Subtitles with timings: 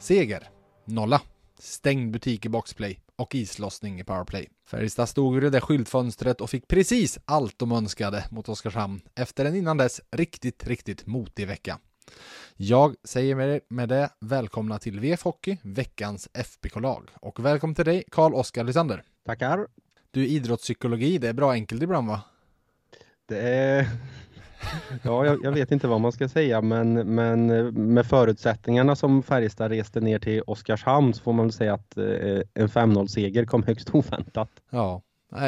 [0.00, 0.48] Seger.
[0.84, 1.22] Nolla.
[1.58, 4.48] Stängd butik i boxplay och islossning i powerplay.
[4.66, 9.44] Färjestad stod vid det där skyltfönstret och fick precis allt de önskade mot Oskarshamn efter
[9.44, 11.78] en innan dess riktigt, riktigt motig vecka.
[12.56, 17.08] Jag säger med det välkomna till VF Hockey, veckans FBK-lag.
[17.20, 19.02] Och välkommen till dig, Karl-Oskar Lysander.
[19.26, 19.66] Tackar.
[20.10, 22.20] Du, idrottspsykologi, det är bra enkelt ibland va?
[23.28, 23.86] Det är...
[25.02, 29.22] Ja, jag, jag, vet inte vad man ska säga, men, men eh, med förutsättningarna som
[29.22, 32.04] Färjestad reste ner till Oskarshamn så får man väl säga att eh,
[32.54, 34.50] en 5-0-seger kom högst oväntat.
[34.70, 35.02] Ja,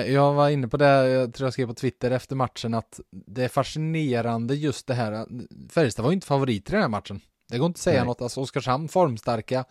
[0.06, 3.44] jag var inne på det, jag tror jag skrev på Twitter efter matchen att det
[3.44, 5.26] är fascinerande just det här.
[5.70, 7.20] Färjestad var ju inte favorit i den här matchen.
[7.52, 8.06] Det går inte att säga Nej.
[8.06, 8.22] något.
[8.22, 9.64] Alltså Oskarshamn formstarka,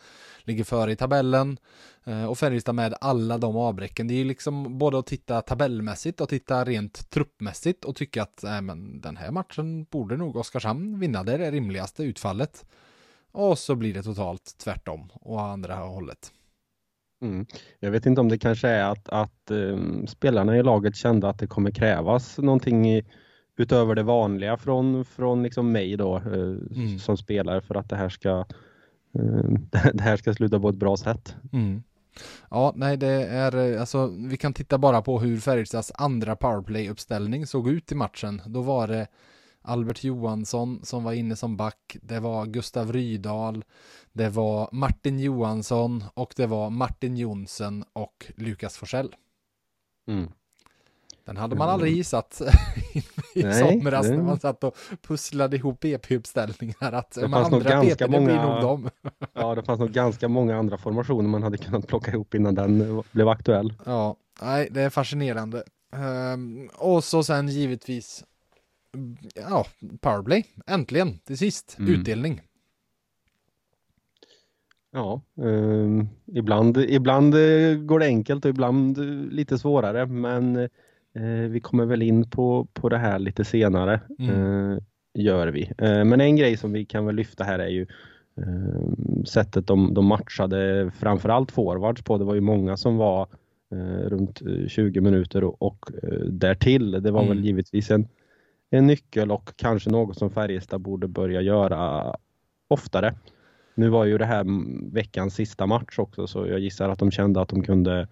[0.44, 1.58] ligger före i tabellen
[2.04, 4.08] eh, och Färjestad med alla de avbräcken.
[4.08, 8.44] Det är ju liksom både att titta tabellmässigt och titta rent truppmässigt och tycka att
[8.44, 11.24] äh, men den här matchen borde nog Oskarshamn vinna.
[11.24, 12.66] Det är det rimligaste utfallet.
[13.32, 16.32] Och så blir det totalt tvärtom och andra hållet.
[17.22, 17.46] Mm.
[17.80, 21.40] Jag vet inte om det kanske är att, att um, spelarna i laget kände att
[21.40, 23.06] det kommer krävas någonting i,
[23.62, 27.00] utöver det vanliga från, från liksom mig då uh, mm.
[27.00, 28.46] som spelare för att det här ska
[29.20, 29.58] uh,
[29.94, 31.36] det här ska sluta på ett bra sätt.
[31.54, 31.84] Mm.
[32.50, 34.08] Ja, nej, det är alltså.
[34.08, 38.42] Vi kan titta bara på hur Färjestads andra powerplay-uppställning såg ut i matchen.
[38.46, 39.08] Då var det
[39.62, 41.98] Albert Johansson som var inne som back.
[42.02, 43.64] Det var Gustav Rydahl.
[44.14, 49.16] Det var Martin Johansson och det var Martin Jonsson och Lukas Forsell.
[50.08, 50.32] Mm.
[51.26, 52.42] Den hade man aldrig gissat
[53.36, 58.08] i Nej, somras när man satt och pusslade ihop BP-uppställningar att det de andra BP,
[58.08, 58.46] många...
[58.46, 58.90] nog dem.
[59.34, 63.04] ja, det fanns nog ganska många andra formationer man hade kunnat plocka ihop innan den
[63.12, 63.74] blev aktuell.
[63.86, 65.64] Ja, nej, det är fascinerande.
[66.34, 68.24] Um, och så sen givetvis
[69.36, 69.66] ja,
[70.02, 71.94] powerplay, äntligen, till sist, mm.
[71.94, 72.42] utdelning.
[74.92, 76.06] Ja, eh,
[76.38, 80.70] ibland, ibland eh, går det enkelt och ibland eh, lite svårare, men eh,
[81.50, 84.72] vi kommer väl in på, på det här lite senare, mm.
[84.72, 84.78] Eh,
[85.14, 85.72] gör vi.
[85.78, 87.86] Eh, men en grej som vi kan väl lyfta här är ju
[89.26, 92.18] sättet de, de matchade framförallt forwards på.
[92.18, 93.28] Det var ju många som var
[94.06, 95.86] runt 20 minuter och, och
[96.30, 96.92] därtill.
[96.92, 97.36] Det var mm.
[97.36, 98.08] väl givetvis en
[98.72, 102.16] en nyckel och kanske något som Färjestad borde börja göra
[102.68, 103.14] oftare.
[103.76, 104.46] Nu var ju det här
[104.94, 108.08] veckans sista match också så jag gissar att de kände att de kunde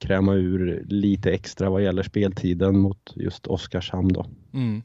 [0.00, 4.26] kräma ur lite extra vad gäller speltiden mot just Oskarshamn då.
[4.54, 4.82] Mm.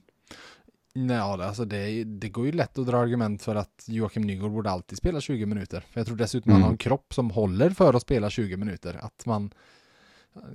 [0.93, 4.69] Nej, alltså det, det, går ju lätt att dra argument för att Joakim Nygård borde
[4.69, 5.79] alltid spela 20 minuter.
[5.79, 6.61] För jag tror dessutom mm.
[6.61, 8.99] man har en kropp som håller för att spela 20 minuter.
[9.01, 9.51] Att man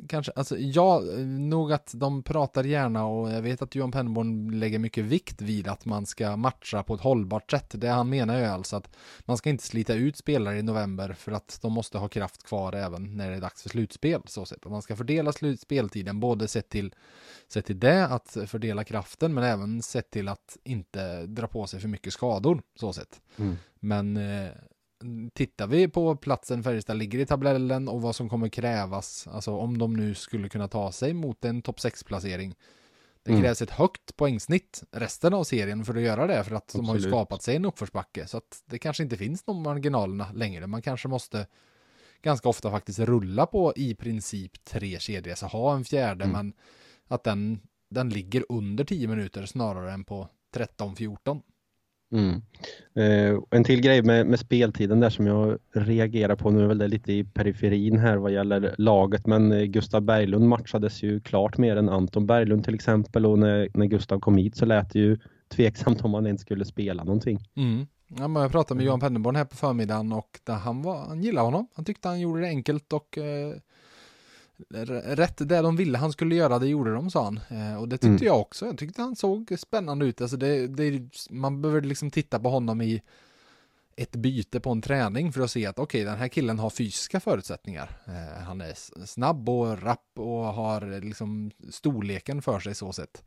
[0.09, 1.01] Kanske, alltså ja,
[1.39, 5.69] nog att de pratar gärna och jag vet att Johan Pennborn lägger mycket vikt vid
[5.69, 7.75] att man ska matcha på ett hållbart sätt.
[7.79, 11.33] Det han menar är alltså att man ska inte slita ut spelare i november för
[11.33, 14.23] att de måste ha kraft kvar även när det är dags för slutspel.
[14.27, 14.43] Så.
[14.43, 16.95] Att man ska fördela speltiden, både sett till,
[17.49, 21.81] sett till det, att fördela kraften, men även sett till att inte dra på sig
[21.81, 22.62] för mycket skador.
[22.75, 23.21] Så sätt.
[23.37, 23.57] Mm.
[23.81, 24.51] Men eh,
[25.34, 29.78] tittar vi på platsen Färjestad ligger i tabellen och vad som kommer krävas, alltså om
[29.78, 32.55] de nu skulle kunna ta sig mot en topp 6-placering.
[33.22, 33.43] Det mm.
[33.43, 36.87] krävs ett högt poängsnitt resten av serien för att göra det, för att Absolut.
[36.87, 38.27] de har ju skapat sig en uppförsbacke.
[38.27, 40.66] Så att det kanske inte finns de marginalerna längre.
[40.66, 41.47] Man kanske måste
[42.22, 46.32] ganska ofta faktiskt rulla på i princip tre kedjor, så ha en fjärde, mm.
[46.32, 46.53] men
[47.09, 51.43] att den, den ligger under 10 minuter snarare än på 13-14.
[52.12, 52.43] Mm.
[52.95, 56.79] Eh, en till grej med, med, speltiden där som jag reagerar på nu är väl
[56.79, 61.59] det lite i periferin här vad gäller laget men eh, Gustav Berglund matchades ju klart
[61.59, 64.99] mer än Anton Berglund till exempel och när, när Gustav kom hit så lät det
[64.99, 65.19] ju
[65.49, 67.39] tveksamt om han ens skulle spela någonting.
[67.57, 67.87] Mm.
[68.19, 71.47] Ja, men jag pratade med Johan Pennerborn här på förmiddagen och han, var, han gillade
[71.47, 71.69] honom.
[71.75, 73.55] Han tyckte han gjorde det enkelt och eh,
[74.69, 77.41] rätt det de ville han skulle göra, det gjorde de sa han.
[77.49, 78.27] Eh, och det tyckte mm.
[78.27, 78.67] jag också.
[78.67, 80.21] Jag tyckte han såg spännande ut.
[80.21, 83.03] Alltså det, det, man behöver liksom titta på honom i
[83.97, 86.71] ett byte på en träning för att se att okej, okay, den här killen har
[86.71, 88.01] fysiska förutsättningar.
[88.07, 93.25] Eh, han är snabb och rapp och har liksom storleken för sig så sett.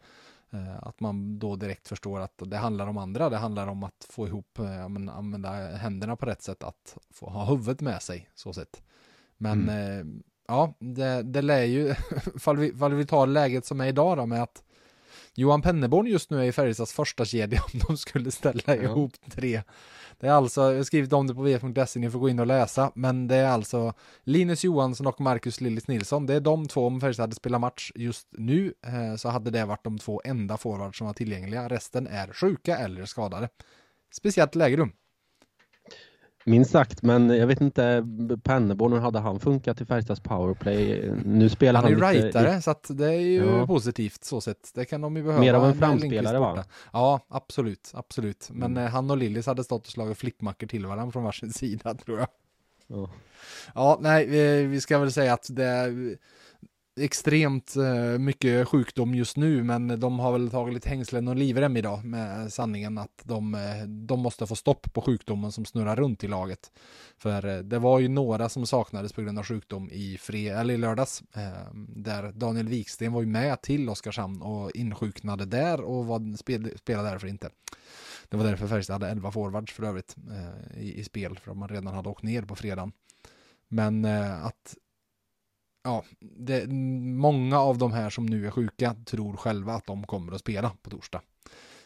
[0.52, 4.08] Eh, att man då direkt förstår att det handlar om andra, det handlar om att
[4.10, 4.60] få ihop,
[4.90, 8.84] men, använda händerna på rätt sätt, att få ha huvudet med sig, så sett.
[9.38, 10.24] Men mm.
[10.48, 11.96] Ja, det, det lär ju,
[12.40, 14.64] fall vi, fall vi tar läget som är idag då med att
[15.36, 18.74] Johan Penneborn just nu är i Färjestads första kedja om de skulle ställa ja.
[18.74, 19.62] ihop tre.
[20.20, 22.48] Det är alltså, jag har skrivit om det på vf.se, ni får gå in och
[22.48, 23.94] läsa, men det är alltså
[24.24, 26.26] Linus Johansson och Marcus Lillis Nilsson.
[26.26, 29.66] Det är de två, om Färjestad hade spelat match just nu, eh, så hade det
[29.66, 31.70] varit de två enda forwards som var tillgängliga.
[31.70, 33.50] Resten är sjuka eller skadade.
[34.14, 34.92] Speciellt lägerum.
[36.46, 38.08] Minst sagt, men jag vet inte,
[38.44, 41.12] Penneborn, hade han funkat i Färjestads powerplay?
[41.26, 42.62] Nu spelar han, han är ju rightare, i...
[42.62, 43.68] så att det är ju ja.
[43.68, 44.72] positivt så sett.
[44.74, 45.42] Det kan de ju behöva.
[45.42, 46.64] Mer av en framspelare va?
[46.94, 48.50] Ja, absolut, absolut.
[48.52, 48.84] Men mm.
[48.84, 52.20] Eh, han och Lillis hade stått och slagit flippmackor till varandra från varsin sida, tror
[52.20, 52.28] jag.
[52.88, 53.10] Ja,
[53.76, 55.92] ja nej, vi, vi ska väl säga att det
[57.00, 61.78] extremt eh, mycket sjukdom just nu, men de har väl tagit lite hängslen och livrem
[61.78, 66.24] idag med sanningen att de, eh, de måste få stopp på sjukdomen som snurrar runt
[66.24, 66.72] i laget.
[67.18, 70.74] För eh, det var ju några som saknades på grund av sjukdom i, fred, eller
[70.74, 76.06] i lördags, eh, där Daniel Wiksten var ju med till Oskarshamn och insjuknade där och
[76.06, 77.50] var, spel, spelade därför inte.
[78.30, 81.58] Det var därför Färjestad hade 11 forwards för övrigt eh, i, i spel, för att
[81.58, 82.92] man redan hade åkt ner på fredagen.
[83.68, 84.76] Men att
[85.84, 86.68] ja, det,
[87.18, 90.72] många av de här som nu är sjuka tror själva att de kommer att spela
[90.82, 91.22] på torsdag.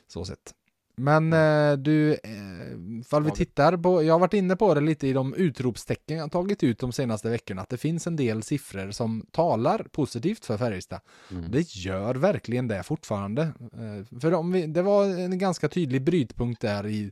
[0.07, 0.53] Så sett.
[0.99, 5.07] Men eh, du, eh, fall vi tittar på, jag har varit inne på det lite
[5.07, 8.91] i de utropstecken jag tagit ut de senaste veckorna, att det finns en del siffror
[8.91, 10.99] som talar positivt för Färjestad.
[11.31, 11.51] Mm.
[11.51, 13.41] Det gör verkligen det fortfarande.
[13.41, 17.11] Eh, för om vi, det var en ganska tydlig brytpunkt där i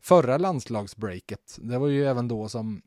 [0.00, 1.58] förra landslagsbreaket.
[1.60, 2.82] Det var ju även då som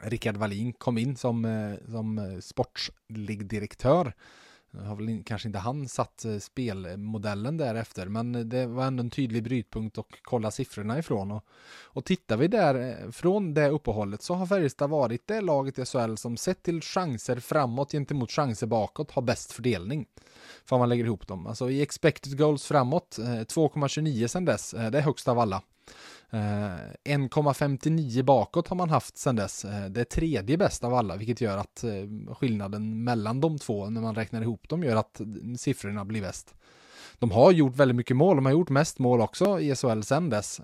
[0.00, 4.12] Rickard Wallin kom in som, eh, som eh, sportslig direktör.
[4.84, 9.42] Har väl kanske inte han satt eh, spelmodellen därefter, men det var ändå en tydlig
[9.42, 11.30] brytpunkt att kolla siffrorna ifrån.
[11.30, 11.44] Och,
[11.84, 16.14] och tittar vi där från det uppehållet så har Färjestad varit det laget i SHL
[16.16, 20.06] som sett till chanser framåt gentemot chanser bakåt har bäst fördelning.
[20.64, 21.46] För man lägger ihop dem.
[21.46, 25.62] Alltså i expected goals framåt, 2,29 sedan dess, det är högst av alla.
[26.30, 26.38] Eh,
[27.04, 29.64] 1,59 bakåt har man haft sedan dess.
[29.64, 33.90] Eh, det är tredje bäst av alla, vilket gör att eh, skillnaden mellan de två,
[33.90, 35.20] när man räknar ihop dem, gör att
[35.58, 36.54] siffrorna blir bäst.
[37.18, 40.30] De har gjort väldigt mycket mål, de har gjort mest mål också i SHL sedan
[40.30, 40.60] dess.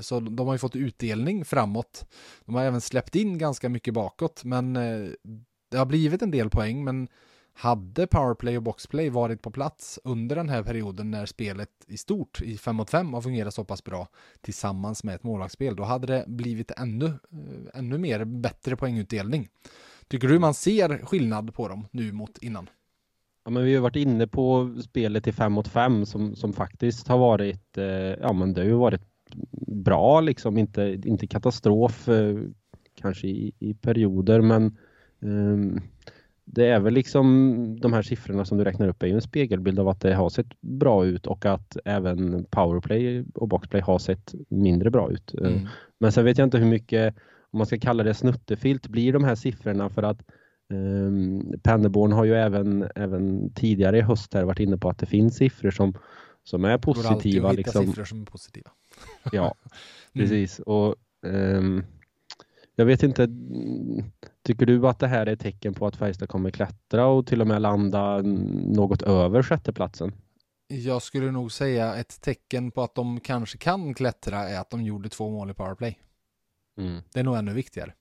[0.00, 2.04] Så de har ju fått utdelning framåt.
[2.44, 4.72] De har även släppt in ganska mycket bakåt, men
[5.70, 7.08] det har blivit en del poäng, men
[7.52, 12.42] hade powerplay och boxplay varit på plats under den här perioden när spelet i stort
[12.42, 14.08] i 5 mot 5 har fungerat så pass bra
[14.40, 19.48] tillsammans med ett målvaktsspel, då hade det blivit ännu, eh, ännu mer bättre poängutdelning.
[20.08, 22.68] Tycker du man ser skillnad på dem nu mot innan?
[23.44, 27.08] Ja, men vi har varit inne på spelet i 5 mot 5 som, som faktiskt
[27.08, 27.84] har varit, eh,
[28.20, 29.02] ja men det har ju varit
[29.66, 32.38] bra liksom, inte, inte katastrof eh,
[32.94, 34.64] kanske i, i perioder men
[35.22, 35.82] eh,
[36.52, 39.78] det är väl liksom de här siffrorna som du räknar upp är ju en spegelbild
[39.78, 44.34] av att det har sett bra ut och att även powerplay och boxplay har sett
[44.48, 45.34] mindre bra ut.
[45.34, 45.68] Eh, mm.
[46.00, 47.14] Men sen vet jag inte hur mycket,
[47.50, 50.22] om man ska kalla det snuttefilt, blir de här siffrorna för att
[50.72, 55.06] um, Penneborn har ju även, även tidigare i höst här varit inne på att det
[55.06, 55.94] finns siffror som,
[56.44, 57.14] som är positiva.
[57.14, 57.86] Det går alltid att hitta liksom.
[57.86, 58.70] siffror som är positiva.
[59.32, 59.54] ja,
[60.14, 60.58] precis.
[60.58, 60.76] Mm.
[60.76, 60.94] Och
[61.26, 61.84] um,
[62.80, 63.28] jag vet inte,
[64.42, 67.40] tycker du att det här är ett tecken på att Färjestad kommer klättra och till
[67.40, 70.12] och med landa något över sjätteplatsen?
[70.68, 74.82] Jag skulle nog säga ett tecken på att de kanske kan klättra är att de
[74.82, 75.98] gjorde två mål i powerplay.
[76.78, 77.02] Mm.
[77.12, 77.92] Det är nog ännu viktigare.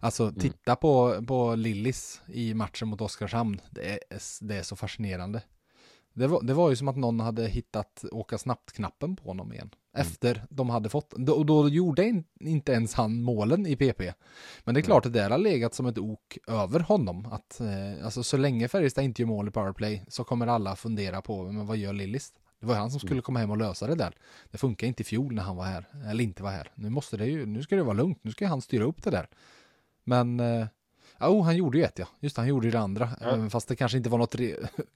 [0.00, 0.34] Alltså mm.
[0.34, 0.76] titta mm.
[0.76, 3.60] på, på Lillis i matchen mot Oskarshamn.
[3.70, 3.98] Det är,
[4.40, 5.42] det är så fascinerande.
[6.14, 9.70] Det var, det var ju som att någon hade hittat åka snabbt-knappen på honom igen.
[9.96, 10.06] Mm.
[10.06, 14.12] Efter de hade fått, och då, gjorde inte ens han målen i PP.
[14.64, 17.26] Men det är klart att det där har legat som ett ok över honom.
[17.26, 21.22] Att, eh, alltså så länge Färjestad inte gör mål i powerplay så kommer alla fundera
[21.22, 22.32] på, men vad gör Lillis?
[22.60, 23.22] Det var han som skulle mm.
[23.22, 24.14] komma hem och lösa det där.
[24.50, 26.72] Det funkar inte i fjol när han var här, eller inte var här.
[26.74, 29.10] Nu måste det ju, nu ska det vara lugnt, nu ska han styra upp det
[29.10, 29.28] där.
[30.04, 30.66] Men eh,
[31.20, 32.06] oh, han gjorde ju ett ja.
[32.20, 33.08] Just han gjorde ju det andra.
[33.20, 33.48] Ja.
[33.50, 34.36] Fast det kanske inte var något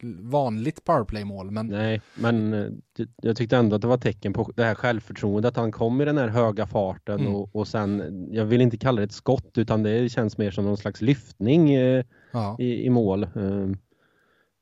[0.21, 1.51] vanligt powerplay-mål.
[1.51, 1.67] Men...
[1.67, 5.49] Nej, men eh, jag tyckte ändå att det var tecken på det här självförtroendet.
[5.49, 7.35] Att han kom i den här höga farten mm.
[7.35, 10.65] och, och sen, jag vill inte kalla det ett skott utan det känns mer som
[10.65, 12.57] någon slags lyftning eh, ja.
[12.59, 13.23] i, i, mål.
[13.23, 13.31] Eh,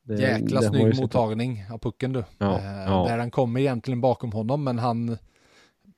[0.02, 2.24] det, Jäkla det snygg mottagning av pucken du.
[2.38, 5.18] Ja, eh, där han kommer egentligen bakom honom men han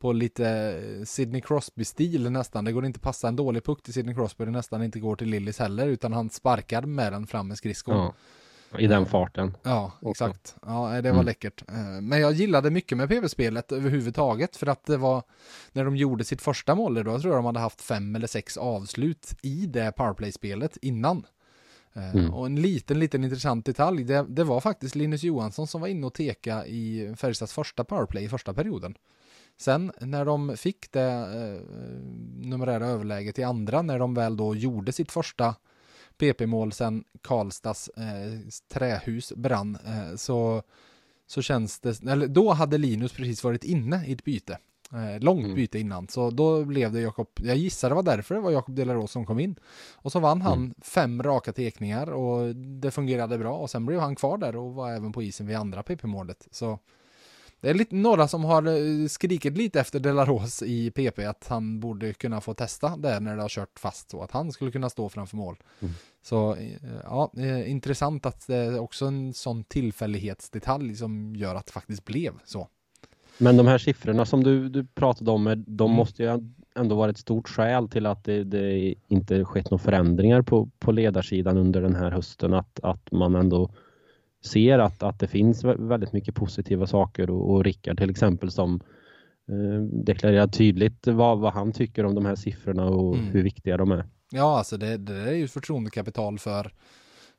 [0.00, 2.64] på lite Sidney Crosby-stil nästan.
[2.64, 5.28] Det går inte passa en dålig puck till Sidney Crosby, det nästan inte går till
[5.28, 7.96] Lillis heller, utan han sparkar med den fram med skridskon.
[7.96, 8.14] Ja.
[8.78, 9.56] I den farten.
[9.62, 10.56] Ja, exakt.
[10.62, 11.26] Ja, det var mm.
[11.26, 11.64] läckert.
[11.68, 15.22] Eh, men jag gillade mycket med PV-spelet överhuvudtaget för att det var
[15.72, 18.56] när de gjorde sitt första mål då, jag tror de hade haft fem eller sex
[18.56, 21.26] avslut i det powerplay-spelet innan.
[21.92, 22.34] Eh, mm.
[22.34, 26.06] Och en liten, liten intressant detalj, det, det, var faktiskt Linus Johansson som var inne
[26.06, 28.94] och teka i Färjestads första powerplay i första perioden.
[29.60, 31.70] Sen när de fick det eh,
[32.36, 35.54] numerära överläget i andra, när de väl då gjorde sitt första
[36.18, 40.62] PP-mål sen Karlstads eh, trähus brann, eh, så,
[41.26, 44.58] så känns det, eller då hade Linus precis varit inne i ett byte.
[44.92, 45.54] Eh, långt mm.
[45.54, 48.74] byte innan, så då blev det Jakob, jag gissar det var därför det var Jakob
[48.74, 49.56] Delaros som kom in.
[49.92, 50.74] Och så vann han mm.
[50.82, 54.90] fem raka tekningar och det fungerade bra och sen blev han kvar där och var
[54.90, 56.48] även på isen vid andra PP-målet.
[56.50, 56.78] Så
[57.60, 61.80] det är lite, några som har eh, skrikit lite efter Delaros i PP att han
[61.80, 64.90] borde kunna få testa det när det har kört fast så att han skulle kunna
[64.90, 65.56] stå framför mål.
[65.80, 65.94] Mm.
[66.22, 66.68] Så eh,
[67.04, 67.32] ja,
[67.66, 72.68] intressant att det är också en sån tillfällighetsdetalj som gör att det faktiskt blev så.
[73.38, 75.96] Men de här siffrorna som du, du pratade om, de mm.
[75.96, 80.42] måste ju ändå vara ett stort skäl till att det, det inte skett några förändringar
[80.42, 82.54] på, på ledarsidan under den här hösten.
[82.54, 83.70] Att, att man ändå
[84.44, 88.80] ser att, att det finns väldigt mycket positiva saker och, och Rickard till exempel som
[89.48, 93.26] eh, deklarerar tydligt vad, vad han tycker om de här siffrorna och mm.
[93.26, 94.06] hur viktiga de är.
[94.30, 96.72] Ja, alltså det, det är ju förtroendekapital för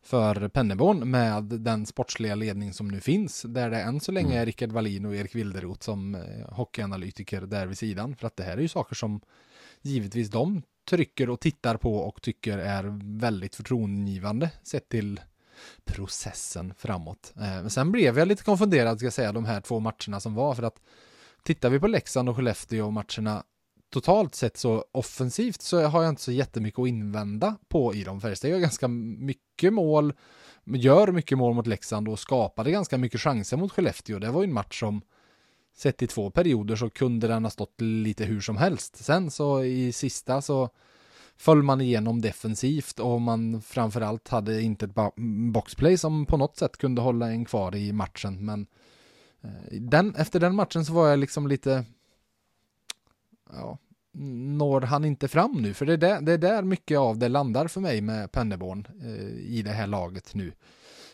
[0.04, 4.42] för Penneborn med den sportsliga ledning som nu finns, där det än så länge mm.
[4.42, 8.16] är Rickard Wallin och Erik Wilderoth som eh, hockeyanalytiker där vid sidan.
[8.16, 9.22] För att det här är ju saker som
[9.82, 15.20] givetvis de trycker och tittar på och tycker är väldigt förtroendegivande sett till
[15.86, 17.34] processen framåt.
[17.36, 20.36] Eh, men sen blev jag lite konfunderad, ska jag säga, de här två matcherna som
[20.36, 20.82] var, för att
[21.44, 23.44] tittar vi på Leksand och Skellefteå matcherna
[23.92, 28.22] totalt sett så offensivt så har jag inte så jättemycket att invända på i dem.
[28.22, 30.14] Färjestad gör ganska mycket mål,
[30.66, 34.20] gör mycket mål mot Leksand och skapade ganska mycket chanser mot Skellefteå.
[34.20, 35.02] Det var ju en match som
[35.76, 39.04] sett i två perioder så kunde den ha stått lite hur som helst.
[39.04, 40.70] Sen så i sista så
[41.42, 44.96] föll man igenom defensivt och man framförallt hade inte ett
[45.54, 48.46] boxplay som på något sätt kunde hålla en kvar i matchen.
[48.46, 48.68] Men
[49.42, 51.86] eh, den, efter den matchen så var jag liksom lite
[53.54, 53.78] ja,
[54.58, 55.74] når han inte fram nu?
[55.74, 58.88] För det är, där, det är där mycket av det landar för mig med Penneborn
[59.02, 60.54] eh, i det här laget nu.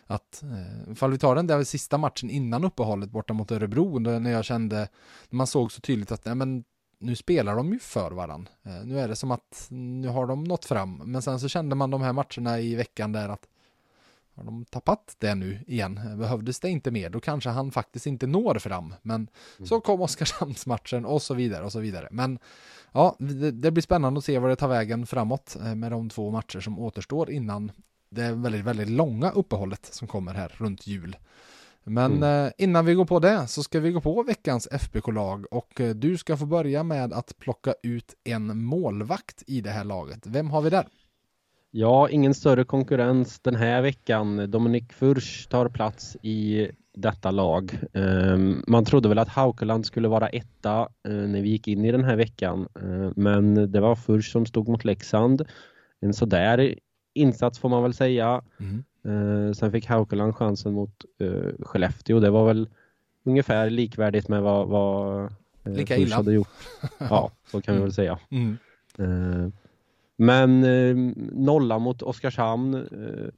[0.07, 4.31] Att, eh, ifall vi tar den där sista matchen innan uppehållet borta mot Örebro, när
[4.31, 4.87] jag kände,
[5.29, 6.63] när man såg så tydligt att, nej men
[6.99, 8.49] nu spelar de ju för varann.
[8.63, 11.75] Eh, nu är det som att nu har de nått fram, men sen så kände
[11.75, 13.47] man de här matcherna i veckan där att
[14.37, 15.99] har de tappat det nu igen?
[16.17, 17.09] Behövdes det inte mer?
[17.09, 18.95] Då kanske han faktiskt inte når fram.
[19.01, 19.27] Men
[19.57, 19.67] mm.
[19.67, 22.07] så kom Oskarshamnsmatchen och så vidare och så vidare.
[22.11, 22.39] Men
[22.91, 26.09] ja, det, det, blir spännande att se var det tar vägen framåt eh, med de
[26.09, 27.71] två matcher som återstår innan
[28.09, 31.17] det väldigt, väldigt långa uppehållet som kommer här runt jul.
[31.89, 32.45] Men mm.
[32.45, 35.95] eh, innan vi går på det så ska vi gå på veckans FBK-lag och eh,
[35.95, 40.27] du ska få börja med att plocka ut en målvakt i det här laget.
[40.27, 40.87] Vem har vi där?
[41.71, 44.51] Ja, ingen större konkurrens den här veckan.
[44.51, 47.79] Dominik Furch tar plats i detta lag.
[47.93, 51.91] Ehm, man trodde väl att Haukeland skulle vara etta eh, när vi gick in i
[51.91, 55.41] den här veckan, eh, men det var Furch som stod mot Leksand.
[56.01, 56.75] En sådär
[57.13, 58.41] insats får man väl säga.
[58.59, 58.83] Mm.
[59.07, 61.05] Eh, sen fick Haukeland chansen mot
[61.59, 62.19] Skellefteå.
[62.19, 62.69] Det var väl
[63.23, 65.33] ungefär likvärdigt med vad, vad
[65.63, 66.15] Lika Furch illa.
[66.15, 66.47] hade gjort.
[66.97, 68.19] Ja, så kan vi väl säga.
[68.29, 68.57] Mm.
[70.17, 70.95] Men eh,
[71.31, 73.29] nolla mot Oskarshamn, eh,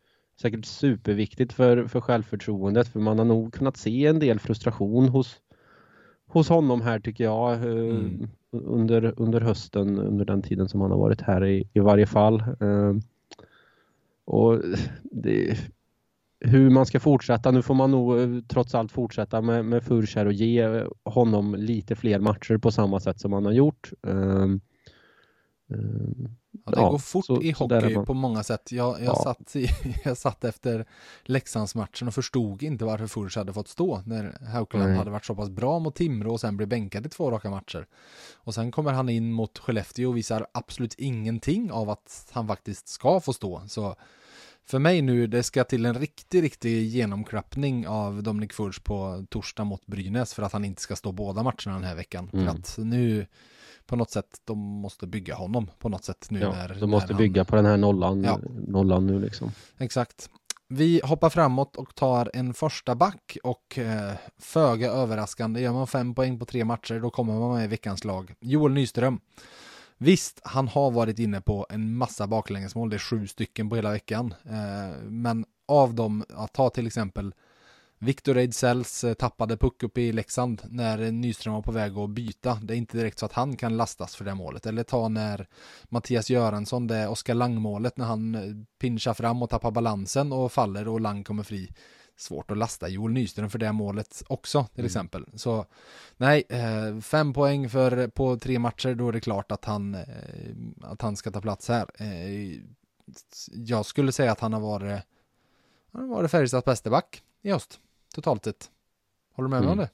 [0.41, 5.35] säkert superviktigt för, för självförtroendet för man har nog kunnat se en del frustration hos,
[6.27, 8.27] hos honom här tycker jag eh, mm.
[8.51, 12.43] under, under hösten, under den tiden som han har varit här i, i varje fall.
[14.29, 14.61] Och
[15.03, 15.57] det,
[16.39, 20.17] hur man ska fortsätta, nu får man nog eh, trots allt fortsätta med, med Furch
[20.17, 23.91] och ge honom lite fler matcher på samma sätt som han har gjort.
[24.07, 24.47] Eh,
[26.65, 28.71] Ja, det ja, går fort så, i hockey på många sätt.
[28.71, 29.15] Jag, jag, ja.
[29.23, 29.67] satt i,
[30.03, 30.85] jag satt efter
[31.23, 35.49] Leksandsmatchen och förstod inte varför Furch hade fått stå när Haukeland hade varit så pass
[35.49, 37.87] bra mot Timrå och sen blev bänkad i två raka matcher.
[38.33, 42.87] Och sen kommer han in mot Skellefteå och visar absolut ingenting av att han faktiskt
[42.87, 43.61] ska få stå.
[43.67, 43.95] Så
[44.67, 49.63] för mig nu, det ska till en riktig, riktig genomklappning av Dominik Furch på torsdag
[49.63, 52.29] mot Brynäs för att han inte ska stå båda matcherna den här veckan.
[52.33, 52.45] Mm.
[52.45, 53.25] För att nu
[53.85, 56.39] på något sätt, de måste bygga honom på något sätt nu.
[56.39, 57.45] Ja, när, de måste bygga han...
[57.45, 58.39] på den här nollan, ja.
[58.67, 59.51] nollan nu liksom.
[59.77, 60.29] Exakt.
[60.67, 66.15] Vi hoppar framåt och tar en första back och eh, föga överraskande, gör man fem
[66.15, 68.33] poäng på tre matcher då kommer man med i veckans lag.
[68.39, 69.19] Joel Nyström.
[70.01, 73.91] Visst, han har varit inne på en massa baklängesmål, det är sju stycken på hela
[73.91, 74.33] veckan.
[74.45, 77.33] Eh, men av dem, att ta till exempel
[78.01, 82.59] Victor Ejdsells eh, tappade puck upp i Leksand när Nyström var på väg att byta.
[82.63, 84.65] Det är inte direkt så att han kan lastas för det målet.
[84.65, 85.47] Eller ta när
[85.83, 88.41] Mattias Göransson, det Oskar Lang-målet, när han eh,
[88.79, 91.69] pinchar fram och tappar balansen och faller och Lang kommer fri.
[92.19, 94.85] Svårt att lasta Joel Nyström för det målet också till mm.
[94.85, 95.25] exempel.
[95.35, 95.65] Så
[96.17, 99.97] nej, eh, fem poäng för, på tre matcher, då är det klart att han,
[100.81, 101.85] att han ska ta plats här.
[103.53, 105.01] Jag skulle säga att han har varit,
[105.91, 107.79] han har varit Färjestads bästa back i höst
[108.15, 108.69] totalt sett.
[109.33, 109.79] Håller du med mig mm.
[109.79, 109.89] om det?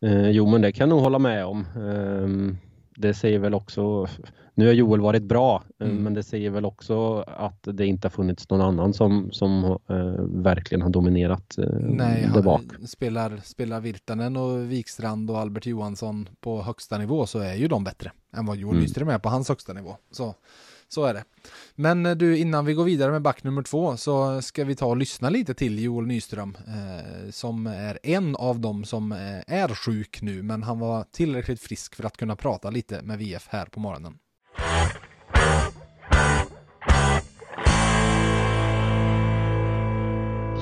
[0.00, 1.60] Eh, jo, men det kan jag nog hålla med om.
[1.60, 2.56] Eh,
[2.96, 4.06] det säger väl också,
[4.54, 6.02] nu har Joel varit bra, eh, mm.
[6.02, 10.24] men det säger väl också att det inte har funnits någon annan som, som eh,
[10.42, 12.62] verkligen har dominerat eh, Nej, där bak.
[12.86, 17.84] Spelar, spelar Virtanen och Wikstrand och Albert Johansson på högsta nivå så är ju de
[17.84, 18.82] bättre än vad Joel mm.
[18.82, 19.96] Nyström är på hans högsta nivå.
[20.10, 20.34] Så
[20.88, 21.24] så är det.
[21.74, 24.86] Men eh, du, innan vi går vidare med back nummer två så ska vi ta
[24.86, 29.74] och lyssna lite till Joel Nyström eh, som är en av dem som eh, är
[29.74, 33.66] sjuk nu, men han var tillräckligt frisk för att kunna prata lite med VF här
[33.66, 34.18] på morgonen.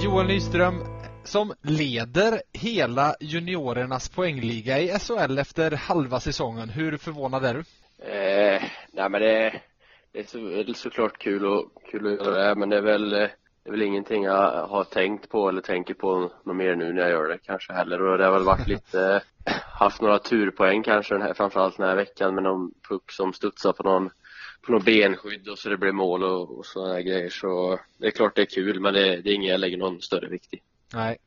[0.04, 0.74] Joel Nyström
[1.24, 6.68] som leder hela juniorernas poängliga i SHL efter halva säsongen.
[6.68, 7.60] Hur förvånad är du?
[8.12, 8.62] Eh,
[8.92, 9.60] nej men det,
[10.14, 12.76] det är, så, det är såklart kul, och, kul att göra det här men det
[12.76, 13.28] är väl eh,
[13.62, 17.02] det är väl ingenting jag har tänkt på eller tänker på något mer nu när
[17.02, 20.82] jag gör det kanske heller och det har väl varit lite eh, haft några turpoäng
[20.82, 24.10] kanske den här, framförallt den här veckan med någon puck som studsar på någon
[24.66, 28.10] på någon benskydd och så det blir mål och, och sådana grejer så det är
[28.10, 30.60] klart det är kul men det, det är inget jag lägger någon större vikt i.
[30.94, 31.18] Nej,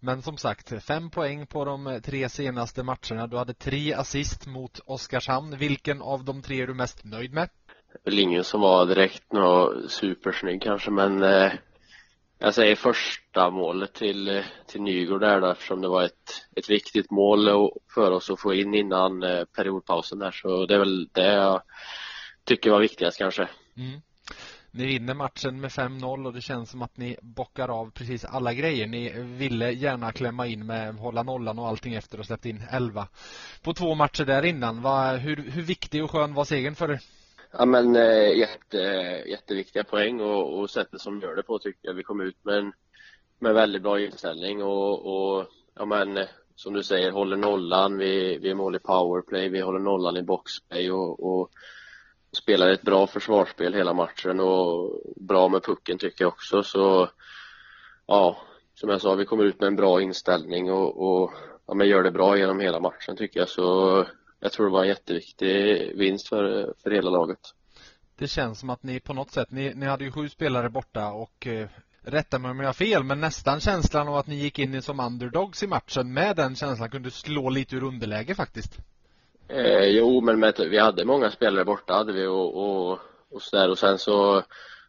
[0.00, 3.26] men som sagt, fem poäng på de eh, tre senaste matcherna.
[3.26, 5.58] Du hade tre assist mot Oskarshamn.
[5.58, 7.48] Vilken av de tre är du mest nöjd med?
[8.04, 11.52] Väl ingen som var direkt något supersnygg kanske men eh,
[12.38, 16.70] jag säger första målet till, eh, till Nygård där då, eftersom det var ett, ett
[16.70, 21.08] viktigt mål för oss att få in innan eh, periodpausen där så det är väl
[21.12, 21.62] det jag
[22.44, 23.48] tycker var viktigast kanske.
[23.76, 24.00] Mm.
[24.70, 28.54] Ni vinner matchen med 5-0 och det känns som att ni bockar av precis alla
[28.54, 28.86] grejer.
[28.86, 33.08] Ni ville gärna klämma in med hålla nollan och allting efter och släppt in 11
[33.62, 34.82] på två matcher där innan.
[34.82, 37.00] Va, hur, hur viktig och skön var segern för er?
[37.58, 38.78] Ja men eh, jätte,
[39.26, 41.94] jätteviktiga poäng och, och sättet som gör det på tycker jag.
[41.94, 42.72] Vi kom ut med en
[43.38, 48.38] med väldigt bra inställning och, och ja men eh, som du säger håller nollan, vi,
[48.38, 51.50] vi är mål i powerplay, vi håller nollan i boxplay och, och
[52.32, 56.62] spelar ett bra försvarsspel hela matchen och bra med pucken tycker jag också.
[56.62, 57.08] Så
[58.06, 58.36] ja,
[58.74, 61.32] som jag sa, vi kommer ut med en bra inställning och, och
[61.66, 63.48] ja, men gör det bra genom hela matchen tycker jag.
[63.48, 64.06] Så
[64.40, 67.38] jag tror det var en jätteviktig vinst för, för hela laget.
[68.18, 71.12] Det känns som att ni på något sätt, ni, ni hade ju sju spelare borta
[71.12, 71.68] och eh,
[72.02, 75.00] rätta mig om jag har fel, men nästan känslan av att ni gick in som
[75.00, 78.78] underdogs i matchen med den känslan kunde slå lite ur underläge faktiskt.
[79.48, 82.98] Eh, jo, men med, vi hade många spelare borta hade vi och, och,
[83.30, 84.42] och sådär och sen så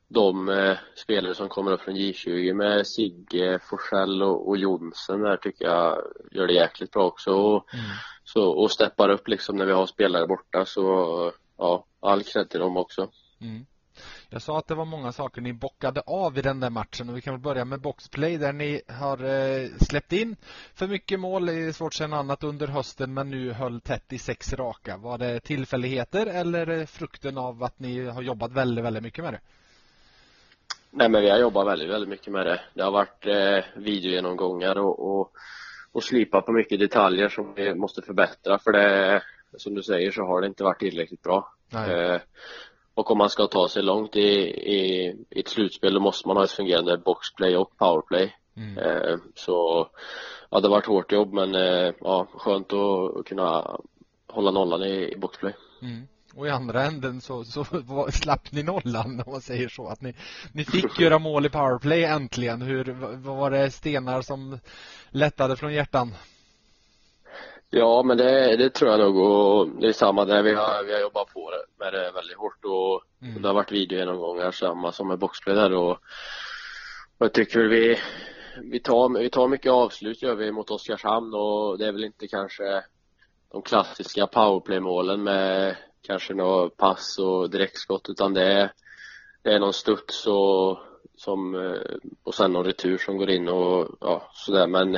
[0.07, 5.37] de eh, spelare som kommer upp från J20 med Sigge, Forsell och, och Jonsen där
[5.37, 7.31] tycker jag gör det jäkligt bra också.
[7.31, 7.85] Och, mm.
[8.23, 10.81] så, och steppar upp liksom när vi har spelare borta så
[11.57, 13.09] ja, all cred till dem också.
[13.41, 13.65] Mm.
[14.29, 17.17] Jag sa att det var många saker ni bockade av i den där matchen och
[17.17, 20.35] vi kan väl börja med boxplay där ni har eh, släppt in
[20.73, 21.45] för mycket mål.
[21.45, 24.97] Det är svårt att säga annat under hösten men nu höll tätt i sex raka.
[24.97, 29.39] Var det tillfälligheter eller frukten av att ni har jobbat väldigt, väldigt mycket med det?
[30.91, 32.61] Nej men vi har jobbat väldigt, väldigt mycket med det.
[32.73, 35.31] Det har varit eh, videogenomgångar och, och,
[35.91, 39.21] och slipa på mycket detaljer som vi måste förbättra för det,
[39.57, 41.53] som du säger så har det inte varit tillräckligt bra.
[41.73, 42.21] Eh,
[42.93, 44.29] och om man ska ta sig långt i,
[44.75, 48.35] i, i ett slutspel då måste man ha ett fungerande boxplay och powerplay.
[48.55, 48.77] Mm.
[48.77, 49.87] Eh, så
[50.49, 53.77] ja, det har varit hårt jobb men eh, ja, skönt att kunna
[54.27, 55.53] hålla nollan i, i boxplay.
[55.81, 56.07] Mm.
[56.37, 57.65] Och i andra änden så, så
[58.11, 59.87] slapp ni nollan om man säger så.
[59.87, 60.13] Att ni,
[60.53, 62.61] ni fick göra mål i powerplay äntligen.
[62.61, 62.83] Hur,
[63.15, 64.59] var det stenar som
[65.09, 66.13] lättade från hjärtan?
[67.69, 70.43] Ja, men det, det tror jag nog och det är samma där.
[70.43, 73.41] Vi har, vi har jobbat på det med det väldigt hårt och, mm.
[73.41, 75.91] det har varit videogenomgångar samma som med boxplay där och,
[77.17, 77.99] och jag tycker vi,
[78.61, 82.27] vi tar, vi tar mycket avslut gör vi mot Oskarshamn och det är väl inte
[82.27, 82.83] kanske
[83.51, 85.75] de klassiska powerplay-målen med
[86.07, 88.71] kanske något pass och direktskott utan det är,
[89.41, 90.79] det är någon studs och,
[91.15, 94.97] som, eh, och sen någon retur som går in och ja, sådär men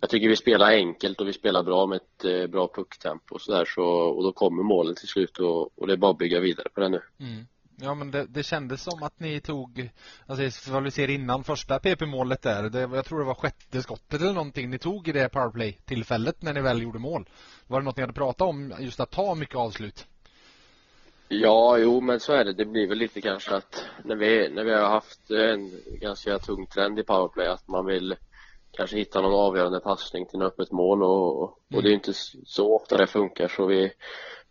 [0.00, 3.40] jag tycker vi spelar enkelt och vi spelar bra med ett eh, bra pucktempo och
[3.40, 6.40] sådär så, och då kommer målen till slut och, och det är bara att bygga
[6.40, 7.00] vidare på det nu.
[7.20, 7.46] Mm.
[7.76, 9.90] Ja men det, det kändes som att ni tog,
[10.26, 14.20] alltså vad vi ser innan första PP-målet där, det, jag tror det var sjätte skottet
[14.20, 17.28] eller någonting ni tog i det powerplay-tillfället när ni väl gjorde mål.
[17.66, 20.06] Var det något ni hade pratat om, just att ta mycket avslut?
[21.28, 22.52] Ja, jo men så är det.
[22.52, 26.66] Det blir väl lite kanske att när vi, när vi har haft en ganska tung
[26.66, 28.16] trend i powerplay att man vill
[28.70, 31.94] kanske hitta någon avgörande passning till något öppet mål och, och det är mm.
[31.94, 32.12] inte
[32.46, 33.92] så ofta det funkar så vi,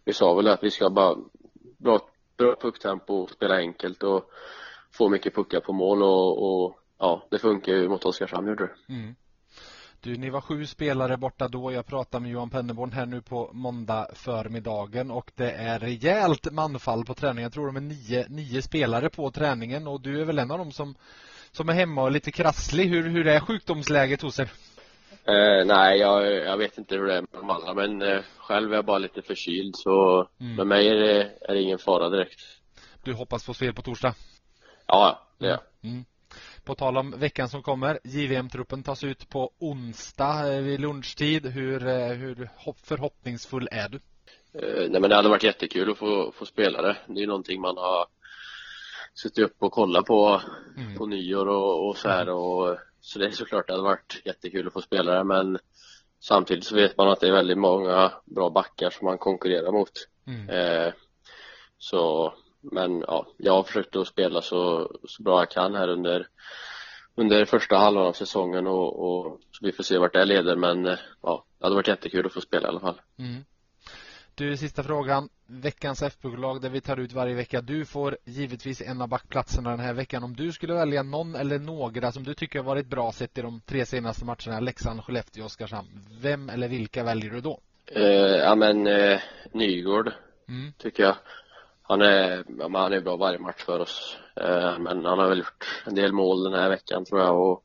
[0.05, 1.17] vi sa väl att vi ska bara
[1.77, 1.99] bra,
[2.43, 4.29] bra pucktempo, spela enkelt och
[4.91, 8.93] få mycket puckar på mål och, och ja, det funkar ju mot Oskarshamn gjorde det.
[8.93, 9.15] Mm.
[10.01, 11.71] Du, ni var sju spelare borta då.
[11.71, 17.05] Jag pratade med Johan Penneborn här nu på måndag förmiddagen och det är rejält manfall
[17.05, 17.43] på träningen.
[17.43, 20.57] Jag tror de är nio, nio spelare på träningen och du är väl en av
[20.57, 20.95] dem som,
[21.51, 22.87] som är hemma och lite krasslig.
[22.87, 24.51] Hur, hur är sjukdomsläget hos er?
[25.25, 28.71] Eh, nej, jag, jag, vet inte hur det är med de andra men eh, själv
[28.71, 30.55] är jag bara lite förkyld så mm.
[30.55, 32.39] med mig är det, är det ingen fara direkt.
[33.03, 34.15] Du hoppas på spel på torsdag?
[34.87, 35.59] Ja, det är jag.
[35.83, 36.05] Mm.
[36.63, 41.45] På tal om veckan som kommer, JVM-truppen tas ut på onsdag eh, vid lunchtid.
[41.45, 42.49] Hur, eh, hur
[42.83, 43.99] förhoppningsfull är du?
[44.59, 46.97] Eh, nej men det hade varit jättekul att få, få spela det.
[47.07, 48.05] Det är någonting man har
[49.13, 50.41] suttit upp och kollat på
[50.77, 50.97] mm.
[50.97, 54.67] på nyår och, och så här och så det är såklart det hade varit jättekul
[54.67, 55.59] att få spela det men
[56.19, 59.91] samtidigt så vet man att det är väldigt många bra backar som man konkurrerar mot.
[60.27, 60.49] Mm.
[60.49, 60.93] Eh,
[61.77, 66.27] så men ja, jag har försökt att spela så, så bra jag kan här under
[67.15, 70.97] under första halvan av säsongen och, och så vi får se vart det leder men
[71.21, 73.01] ja, det hade varit jättekul att få spela i alla fall.
[73.17, 73.43] Mm.
[74.35, 75.29] Du, sista frågan.
[75.45, 77.61] Veckans FBK-lag där vi tar ut varje vecka.
[77.61, 80.23] Du får givetvis en av backplatserna den här veckan.
[80.23, 83.41] Om du skulle välja någon eller några som du tycker har varit bra sett i
[83.41, 85.87] de tre senaste matcherna, Leksand, Skellefteå och Oskarshamn.
[86.21, 87.59] Vem eller vilka väljer du då?
[87.95, 88.03] Uh,
[88.37, 89.19] ja men uh,
[89.51, 90.11] Nygård
[90.49, 90.73] mm.
[90.77, 91.15] tycker jag.
[91.81, 94.17] Han är, ja, han är bra varje match för oss.
[94.41, 97.63] Uh, men han har väl gjort en del mål den här veckan tror jag och,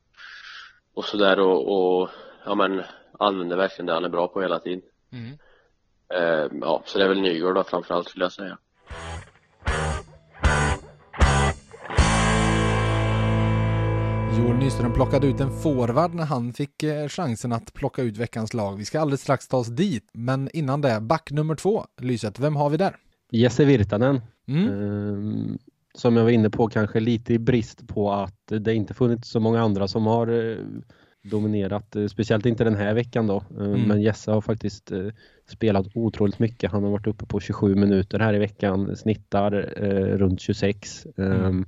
[0.93, 2.09] och sådär och, och
[2.45, 2.83] ja men
[3.19, 4.81] använder verkligen det han är bra på hela tiden.
[5.11, 5.37] Mm.
[6.13, 8.57] Eh, ja, så det är väl Nygård då framförallt skulle jag säga.
[14.37, 18.53] Joel Nyström plockade ut en forward när han fick eh, chansen att plocka ut veckans
[18.53, 18.77] lag.
[18.77, 22.55] Vi ska alldeles strax ta oss dit, men innan det, back nummer två, Lyset, vem
[22.55, 22.95] har vi där?
[23.31, 24.21] Jesse Virtanen.
[24.47, 24.69] Mm.
[24.69, 25.57] Ehm,
[25.93, 29.39] som jag var inne på, kanske lite i brist på att det inte funnits så
[29.39, 30.57] många andra som har eh,
[31.21, 33.43] dominerat, eh, speciellt inte den här veckan då.
[33.59, 33.81] Eh, mm.
[33.81, 35.07] Men Jesse har faktiskt eh,
[35.47, 36.71] spelat otroligt mycket.
[36.71, 39.51] Han har varit uppe på 27 minuter här i veckan, snittar
[40.17, 41.07] runt 26.
[41.17, 41.45] Mm.
[41.45, 41.65] Ehm,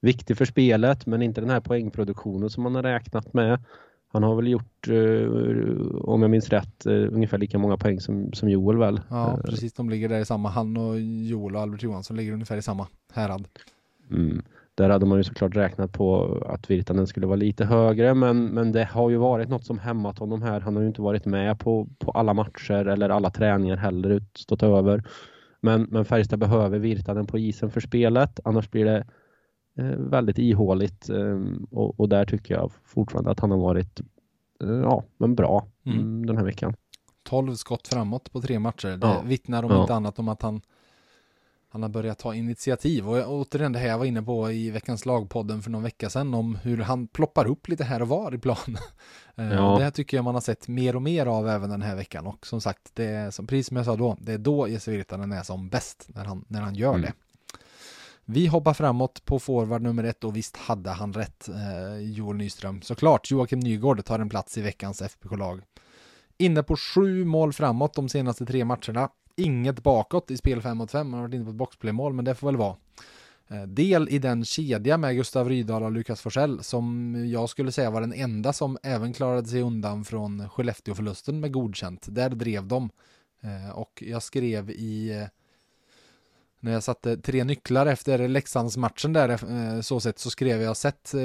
[0.00, 3.64] viktig för spelet men inte den här poängproduktionen som man har räknat med.
[4.08, 4.88] Han har väl gjort,
[6.00, 9.00] om jag minns rätt, ungefär lika många poäng som, som Joel väl?
[9.08, 9.72] Ja, precis.
[9.72, 10.48] De ligger där i samma.
[10.48, 13.48] Han och Joel och Albert Johansson ligger ungefär i samma härad.
[14.10, 14.42] Mm.
[14.76, 18.72] Där hade man ju såklart räknat på att Virtanen skulle vara lite högre men, men
[18.72, 20.60] det har ju varit något som hämmat honom här.
[20.60, 24.62] Han har ju inte varit med på, på alla matcher eller alla träningar heller stått
[24.62, 25.04] över.
[25.60, 29.06] Men, men Färjestad behöver Virtanen på isen för spelet annars blir det
[29.78, 34.00] eh, väldigt ihåligt eh, och, och, där tycker jag fortfarande att han har varit
[34.62, 35.98] eh, ja, men bra mm.
[35.98, 36.74] mm den här veckan.
[37.22, 38.88] 12 skott framåt på tre matcher.
[38.88, 39.22] Det ja.
[39.24, 39.80] vittnar om ja.
[39.80, 40.60] inte annat om att han
[41.76, 45.06] han har börjat ta initiativ och återigen det här jag var inne på i veckans
[45.06, 48.38] lagpodden för någon vecka sedan om hur han ploppar upp lite här och var i
[48.38, 48.56] plan.
[49.38, 49.76] Eh, ja.
[49.78, 52.26] Det här tycker jag man har sett mer och mer av även den här veckan
[52.26, 54.90] och som sagt, det är som, precis som jag sa då, det är då Jesse
[54.90, 57.02] Virtanen är som bäst när han, när han gör mm.
[57.02, 57.12] det.
[58.24, 62.82] Vi hoppar framåt på forward nummer ett och visst hade han rätt, eh, Joel Nyström.
[62.82, 65.62] Såklart, Joakim Nygård tar en plats i veckans FBK-lag.
[66.38, 70.90] Inne på sju mål framåt de senaste tre matcherna inget bakåt i spel 5 mot
[70.90, 71.06] 5.
[71.06, 72.76] Han har varit inne på ett boxplaymål, men det får väl vara.
[73.48, 77.90] Eh, del i den kedja med Gustav Rydahl och Lukas Forsell som jag skulle säga
[77.90, 82.06] var den enda som även klarade sig undan från Skellefteå-förlusten med godkänt.
[82.10, 82.90] Där drev de.
[83.40, 85.28] Eh, och jag skrev i eh,
[86.66, 91.14] när jag satte tre nycklar efter Leksandsmatchen där eh, så sett så skrev jag sett
[91.14, 91.20] eh,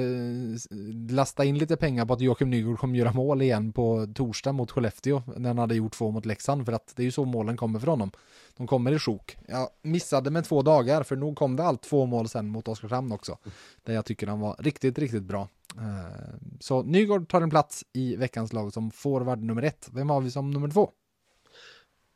[1.10, 4.72] lasta in lite pengar på att Joakim Nygård kommer göra mål igen på torsdag mot
[4.72, 7.58] Skellefteå när han hade gjort två mot Leksand för att det är ju så målen
[7.58, 8.12] kommer från honom.
[8.58, 9.38] De kommer i sjok.
[9.48, 13.12] Jag missade med två dagar för nog kom det allt två mål sen mot Oskarshamn
[13.12, 13.38] också.
[13.84, 15.48] Där jag tycker han var riktigt, riktigt bra.
[15.78, 19.90] Eh, så Nygård tar en plats i veckans lag som forward nummer ett.
[19.94, 20.92] Vem har vi som nummer två?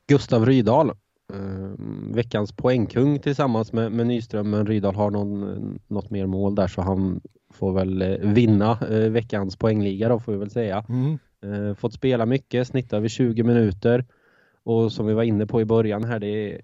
[0.07, 0.91] Gustav Rydahl
[2.13, 4.49] veckans poängkung tillsammans med, med Nyström.
[4.49, 7.21] Men Rydahl har någon, något mer mål där så han
[7.53, 10.85] får väl eh, vinna eh, veckans poängliga då får vi väl säga.
[10.89, 11.17] Mm.
[11.43, 14.05] Eh, fått spela mycket, snittar över 20 minuter.
[14.63, 16.61] Och som vi var inne på i början här, det är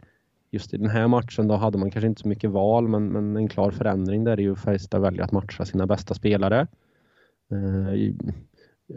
[0.52, 3.36] just i den här matchen då hade man kanske inte så mycket val men, men
[3.38, 6.68] en klar förändring där är ju Färjestad väljer att matcha sina bästa spelare.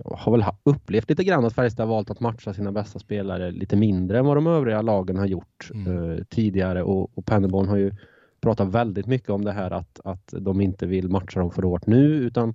[0.04, 4.18] Har väl upplevt lite grann att Färjestad valt att matcha sina bästa spelare lite mindre
[4.18, 6.10] än vad de övriga lagen har gjort mm.
[6.10, 7.92] eh, tidigare och, och Pennerborn har ju
[8.40, 11.86] pratat väldigt mycket om det här att, att de inte vill matcha dem för hårt
[11.86, 12.54] nu utan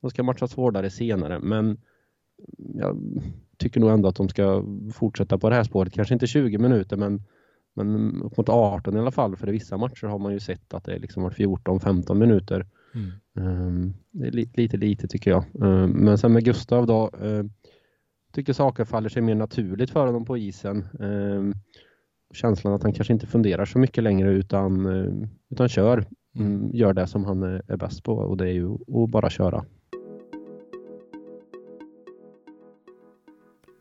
[0.00, 1.78] de ska matchas hårdare senare men
[2.74, 2.96] jag
[3.56, 5.92] tycker nog ändå att de ska fortsätta på det här spåret.
[5.92, 7.22] Kanske inte 20 minuter men,
[7.74, 9.36] men upp mot 18 i alla fall.
[9.36, 12.66] För i vissa matcher har man ju sett att det är liksom 14-15 minuter.
[12.94, 13.10] Mm.
[13.34, 15.44] Um, det är li lite lite tycker jag.
[15.54, 17.10] Um, men sen med Gustav då.
[17.12, 17.50] Um,
[18.32, 20.88] tycker saker faller sig mer naturligt för honom på isen.
[20.98, 21.54] Um,
[22.34, 26.04] känslan att han kanske inte funderar så mycket längre utan, uh, utan kör.
[26.36, 26.70] Mm.
[26.74, 29.64] Gör det som han är, är bäst på och det är ju att bara köra.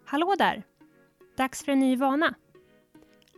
[0.06, 0.64] Hallå där!
[1.38, 2.36] Dags för en ny vana.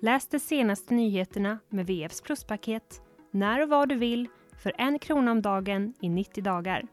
[0.02, 3.02] Läs de senaste nyheterna med VFs pluspaket
[3.32, 4.28] när och var du vill
[4.60, 6.88] för en krona om dagen i 90 dagar.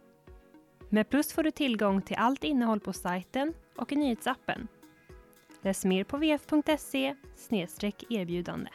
[0.89, 4.69] Med Plus får du tillgång till allt innehåll på sajten och i nyhetsappen.
[5.63, 7.15] Läs mer på vf.se
[8.09, 8.71] erbjudande.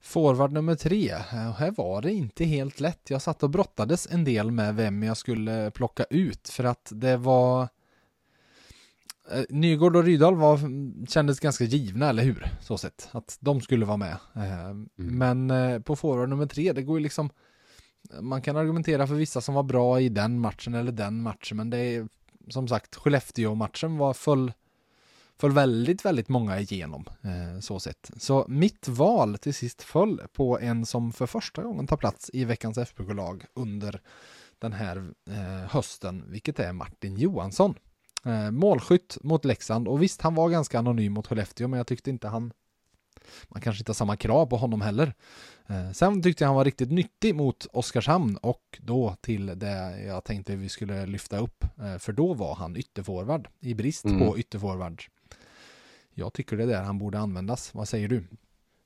[0.00, 3.10] Forward nummer tre, eh, här var det inte helt lätt.
[3.10, 7.16] Jag satt och brottades en del med vem jag skulle plocka ut för att det
[7.16, 7.68] var
[9.48, 10.58] Nygård och Rydahl var,
[11.08, 12.46] kändes ganska givna, eller hur?
[12.60, 14.16] Så sett, att de skulle vara med.
[14.36, 14.88] Eh, mm.
[14.96, 17.30] Men eh, på forward nummer tre, det går ju liksom
[18.20, 21.70] Man kan argumentera för vissa som var bra i den matchen eller den matchen, men
[21.70, 22.08] det är
[22.48, 24.52] som sagt Skellefteå-matchen var full
[25.38, 28.10] föll väldigt, väldigt många igenom eh, så sett.
[28.16, 32.44] Så mitt val till sist föll på en som för första gången tar plats i
[32.44, 34.00] veckans FBK-lag under
[34.58, 37.74] den här eh, hösten, vilket är Martin Johansson.
[38.24, 42.10] Eh, målskytt mot Leksand och visst, han var ganska anonym mot Skellefteå, men jag tyckte
[42.10, 42.52] inte han
[43.48, 45.14] man kanske inte har samma krav på honom heller.
[45.66, 50.24] Eh, sen tyckte jag han var riktigt nyttig mot Oskarshamn och då till det jag
[50.24, 51.64] tänkte vi skulle lyfta upp.
[51.64, 54.18] Eh, för då var han ytterforward i brist mm.
[54.18, 55.02] på ytterforward.
[56.14, 57.74] Jag tycker det är där han borde användas.
[57.74, 58.24] Vad säger du?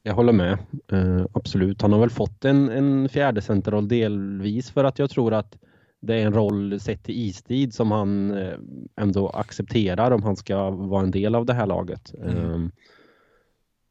[0.02, 0.58] Jag håller med.
[0.92, 1.82] Uh, absolut.
[1.82, 5.58] Han har väl fått en, en fjärde centerroll delvis för att jag tror att
[6.00, 8.58] det är en roll sett till istid som han uh,
[8.96, 12.14] ändå accepterar om han ska vara en del av det här laget.
[12.14, 12.36] Mm.
[12.36, 12.68] Uh,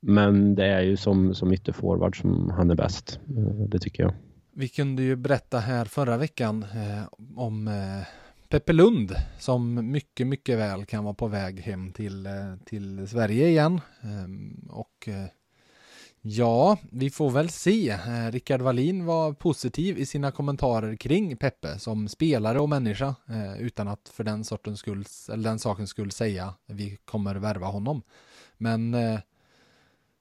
[0.01, 3.19] men det är ju som, som ytterforward som han är bäst.
[3.67, 4.13] det tycker jag.
[4.53, 6.65] Vi kunde ju berätta här förra veckan
[7.35, 7.69] om
[8.49, 13.47] Peppe Lund som mycket, mycket väl kan vara på väg hem till, eh, till Sverige
[13.47, 13.81] igen.
[14.01, 15.25] Ehm, och eh,
[16.29, 17.89] ja, vi får väl se.
[17.89, 23.15] Eh, Rickard Wallin var positiv i sina kommentarer kring Peppe som spelare och människa
[23.59, 28.01] utan att för den sortens skull, eller den sakens skull säga vi kommer värva honom.
[28.57, 28.95] Men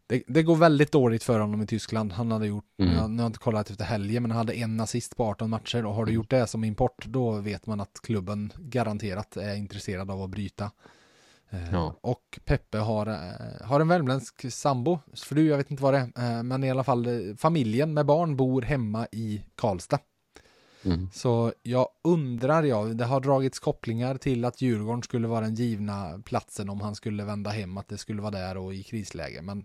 [0.07, 2.13] det, det, går väldigt dåligt för honom i Tyskland.
[2.13, 2.95] Han hade gjort, mm.
[2.95, 5.51] jag, nu har jag inte kollat efter helgen, men han hade en assist på 18
[5.51, 6.15] matcher och har du mm.
[6.15, 10.71] gjort det som import, då vet man att klubben garanterat är intresserad av att bryta.
[11.51, 11.95] Eh, ja.
[12.01, 16.37] Och Peppe har, eh, har en värmländsk sambo, fru, jag vet inte vad det är,
[16.37, 19.99] eh, men i alla fall familjen med barn bor hemma i Karlstad.
[20.85, 21.11] Mm.
[21.13, 26.23] Så jag undrar, ja, det har dragits kopplingar till att Djurgården skulle vara den givna
[26.25, 29.43] platsen om han skulle vända hem, att det skulle vara där och i krisläge.
[29.43, 29.65] Men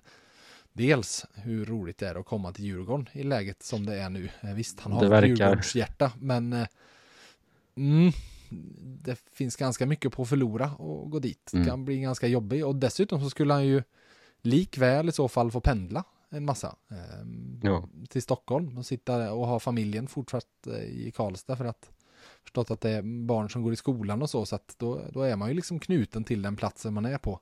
[0.73, 4.29] dels hur roligt det är att komma till Djurgården i läget som det är nu.
[4.55, 6.65] Visst, han har ett Djurgårds hjärta, men
[7.75, 8.11] mm,
[8.81, 11.49] det finns ganska mycket på att förlora och gå dit.
[11.51, 11.69] Det mm.
[11.69, 13.83] kan bli ganska jobbigt och dessutom så skulle han ju
[14.41, 17.25] likväl i så fall få pendla en massa eh,
[17.61, 17.89] ja.
[18.09, 21.89] till Stockholm och sitta och ha familjen fortsatt eh, i Karlstad för att
[22.43, 25.21] förstått att det är barn som går i skolan och så, så att då, då
[25.21, 27.39] är man ju liksom knuten till den platsen man är på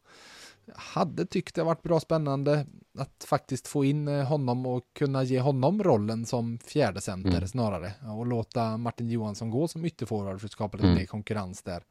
[0.75, 2.65] hade tyckt det varit bra spännande
[2.97, 7.47] att faktiskt få in eh, honom och kunna ge honom rollen som fjärde center mm.
[7.47, 10.99] snarare och låta Martin Johansson gå som ytterforward för att skapa lite mm.
[10.99, 11.84] mer konkurrens där.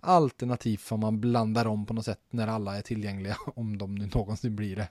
[0.00, 4.10] Alternativt om man blandar om på något sätt när alla är tillgängliga, om de nu
[4.14, 4.88] någonsin blir det.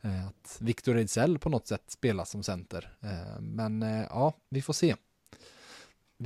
[0.00, 2.92] Eh, att Victor Ejdsell på något sätt spelar som center.
[3.00, 4.96] Eh, men ja, vi får se.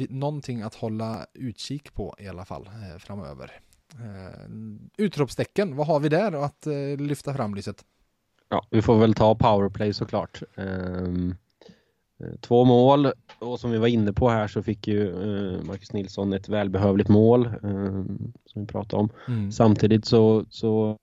[0.08, 3.60] Någonting att hålla utkik på i alla fall framöver.
[3.94, 4.46] Eh,
[4.96, 7.84] utropstecken, vad har vi där att eh, lyfta fram lyset?
[8.48, 10.42] Ja, vi får väl ta powerplay såklart.
[10.56, 11.34] Ehm,
[12.20, 15.92] eh, två mål och som vi var inne på här så fick ju eh, Marcus
[15.92, 19.08] Nilsson ett välbehövligt mål ehm, som vi pratade om.
[19.28, 19.52] Mm.
[19.52, 20.98] Samtidigt så, så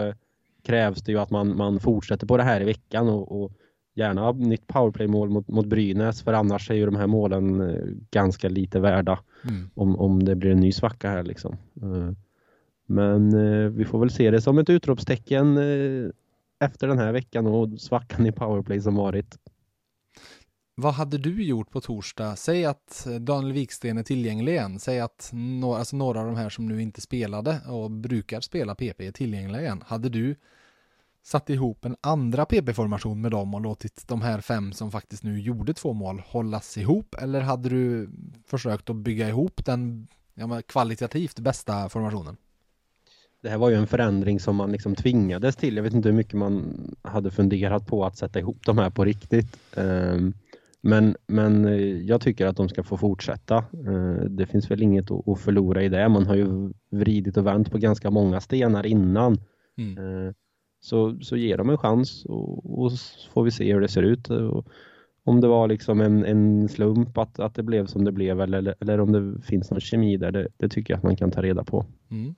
[0.00, 0.14] eh,
[0.62, 3.52] krävs det ju att man, man fortsätter på det här i veckan och, och
[3.94, 8.48] gärna nytt powerplay-mål mot, mot Brynäs för annars är ju de här målen eh, ganska
[8.48, 9.70] lite värda mm.
[9.74, 11.56] om, om det blir en ny svacka här liksom.
[11.82, 12.10] Uh,
[12.86, 16.10] Men eh, vi får väl se det som ett utropstecken eh,
[16.60, 19.38] efter den här veckan och svackan i powerplay som varit.
[20.74, 22.36] Vad hade du gjort på torsdag?
[22.36, 24.78] Säg att Daniel Wiksten är tillgänglig igen.
[24.78, 28.74] Säg att några, alltså några av de här som nu inte spelade och brukar spela
[28.74, 29.82] PP är tillgängliga igen.
[29.86, 30.36] Hade du
[31.26, 35.40] satt ihop en andra PP-formation med dem och låtit de här fem som faktiskt nu
[35.40, 37.14] gjorde två mål hållas ihop?
[37.14, 38.10] Eller hade du
[38.46, 42.36] försökt att bygga ihop den ja, kvalitativt bästa formationen?
[43.42, 45.76] Det här var ju en förändring som man liksom tvingades till.
[45.76, 49.04] Jag vet inte hur mycket man hade funderat på att sätta ihop de här på
[49.04, 49.58] riktigt.
[49.76, 50.34] Um,
[50.80, 53.56] men, men eh, jag tycker att de ska få fortsätta.
[53.56, 56.08] Eh, det finns väl inget att förlora i det.
[56.08, 59.38] Man har ju vridit och vänt på ganska många stenar innan.
[59.78, 60.34] Mm.
[60.86, 64.02] Så, så ge dem en chans och, och så får vi se hur det ser
[64.02, 64.30] ut.
[64.30, 64.66] Och
[65.24, 68.74] om det var liksom en, en slump att, att det blev som det blev eller,
[68.80, 71.42] eller om det finns någon kemi där, det, det tycker jag att man kan ta
[71.42, 71.86] reda på.
[72.10, 72.34] Mm.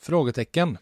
[0.00, 0.78] Frågetecken.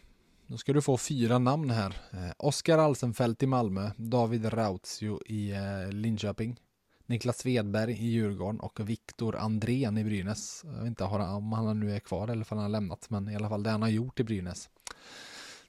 [0.47, 1.95] Då ska du få fyra namn här.
[2.11, 6.59] Eh, Oskar Alsenfelt i Malmö, David Rautio i eh, Linköping,
[7.05, 10.61] Niklas Svedberg i Djurgården och Viktor Andrén i Brynäs.
[10.65, 13.35] Jag vet inte om han nu är kvar eller om han har lämnat, men i
[13.35, 14.69] alla fall det han har gjort i Brynäs.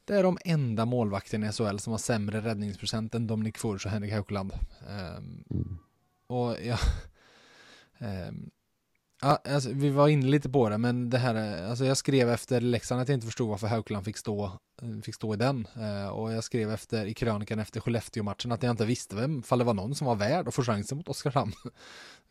[0.09, 3.93] Det är de enda målvakterna i SHL som har sämre räddningsprocent än Dominik Furch och
[3.93, 4.53] Henrik Haukeland.
[4.53, 5.79] Um, mm.
[6.27, 6.79] Och ja,
[8.29, 8.51] um,
[9.23, 12.61] Ja, alltså, vi var inne lite på det, men det här, alltså jag skrev efter
[12.61, 14.45] Leksand att jag inte förstod varför Haukeland fick stå,
[14.83, 15.67] eh, fick stå i den.
[15.77, 19.59] Eh, och jag skrev efter, i krönikan efter Skellefteå-matchen att jag inte visste vem, fall
[19.59, 21.53] det var någon som var värd att få chansen mot Oskarshamn.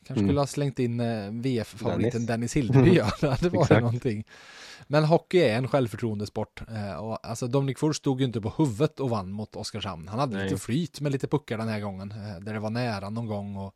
[0.08, 0.28] Kanske mm.
[0.28, 4.24] skulle ha slängt in eh, VF-favoriten Dennis, Dennis Hildeby, ja, det hade varit någonting.
[4.88, 6.62] Men hockey är en självförtroendesport.
[6.70, 10.08] Eh, och alltså Dominik Furs stod ju inte på huvudet och vann mot Oskarshamn.
[10.08, 10.44] Han hade Nej.
[10.44, 13.58] lite flyt med lite puckar den här gången, eh, där det var nära någon gång.
[13.58, 13.76] Och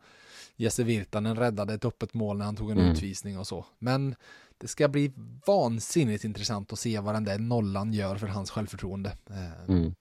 [0.62, 2.91] Jesse Virtanen räddade ett öppet mål när han tog en mm.
[2.91, 3.65] utvisning och så.
[3.80, 4.15] Men
[4.58, 5.12] det ska bli
[5.47, 9.17] vansinnigt intressant att se vad den där nollan gör för hans självförtroende.
[9.30, 9.95] Eh, mm.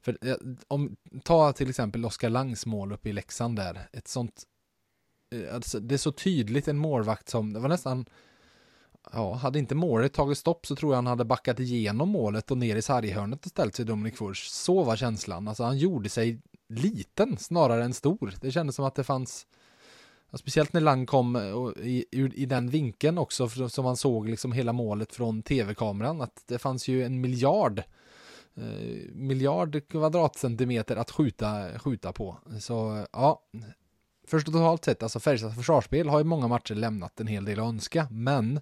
[0.00, 0.18] För
[0.68, 3.88] om, ta till exempel Oskar Langs mål uppe i Leksand där.
[3.92, 4.42] Ett sånt,
[5.34, 8.06] eh, alltså, det är så tydligt en målvakt som, det var nästan,
[9.12, 12.58] ja, hade inte målet tagit stopp så tror jag han hade backat igenom målet och
[12.58, 14.48] ner i sarghörnet och ställt sig Dominik Furs.
[14.48, 18.34] Så var känslan, alltså han gjorde sig liten snarare än stor.
[18.40, 19.46] Det kändes som att det fanns
[20.34, 24.52] speciellt när Lang kom eh, i, i, i, den vinkeln också, som man såg liksom
[24.52, 27.82] hela målet från tv-kameran, att det fanns ju en miljard
[28.56, 32.38] eh, miljard kvadratcentimeter att skjuta, skjuta på.
[32.60, 33.42] Så ja,
[34.26, 37.58] först och totalt sett, alltså Färjestads försvarsspel har ju många matcher lämnat en hel del
[37.58, 38.60] att önska, men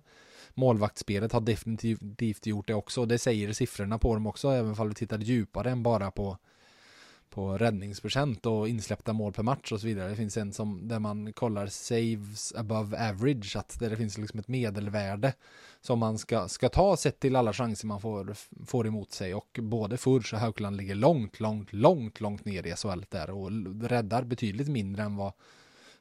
[0.54, 3.06] målvaktsspelet har definitivt gjort det också.
[3.06, 6.38] Det säger siffrorna på dem också, även om vi tittar djupare än bara på
[7.34, 10.08] på räddningsprocent och insläppta mål per match och så vidare.
[10.08, 14.40] Det finns en som där man kollar saves above average, att där det finns liksom
[14.40, 15.32] ett medelvärde
[15.80, 18.34] som man ska, ska ta sett till alla chanser man får,
[18.66, 22.76] får emot sig och både Furch och Haukeland ligger långt, långt, långt, långt ner i
[22.76, 23.50] SHL där och
[23.82, 25.32] räddar betydligt mindre än vad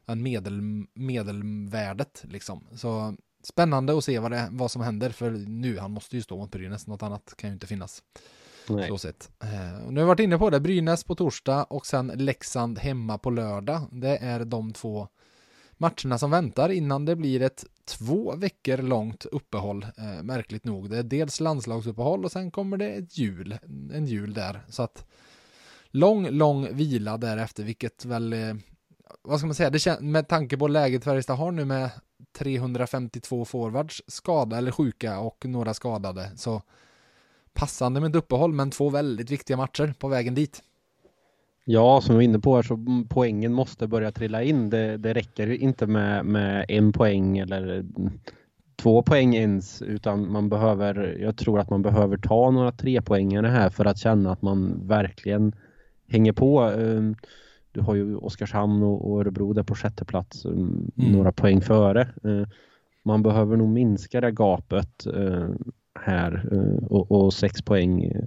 [0.06, 0.62] än medel,
[0.94, 2.64] medelvärdet liksom.
[2.76, 6.38] Så spännande att se vad, det, vad som händer för nu, han måste ju stå
[6.38, 8.04] mot Brynäs, något annat kan ju inte finnas.
[8.68, 8.88] Nej.
[8.88, 9.32] Så sett.
[9.44, 13.18] Eh, nu har vi varit inne på det, Brynäs på torsdag och sen Leksand hemma
[13.18, 13.82] på lördag.
[13.92, 15.08] Det är de två
[15.78, 20.90] matcherna som väntar innan det blir ett två veckor långt uppehåll, eh, märkligt nog.
[20.90, 23.58] Det är dels landslagsuppehåll och sen kommer det ett jul,
[23.94, 24.62] en jul där.
[24.70, 25.06] Så att
[25.88, 28.56] lång, lång vila därefter, vilket väl, eh,
[29.22, 31.90] vad ska man säga, det med tanke på läget Färjestad har nu med
[32.38, 36.62] 352 forwards skada eller sjuka och några skadade, så
[37.54, 40.64] passande med ett uppehåll, men två väldigt viktiga matcher på vägen dit.
[41.66, 44.70] Ja, som vi var inne på här så poängen måste börja trilla in.
[44.70, 47.86] Det, det räcker inte med, med en poäng eller
[48.76, 53.70] två poäng ens, utan man behöver, jag tror att man behöver ta några trepoängare här
[53.70, 55.56] för att känna att man verkligen
[56.08, 56.62] hänger på.
[56.62, 57.16] Ehm,
[57.72, 61.12] du har ju Oskarshamn och Örebro där på sjätte plats, ehm, mm.
[61.12, 62.02] några poäng före.
[62.24, 62.46] Ehm,
[63.04, 65.08] man behöver nog minska det gapet
[66.00, 68.26] här eh, och, och sex poäng eh,